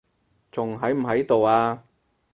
[0.51, 1.83] 仲喺唔喺度啊？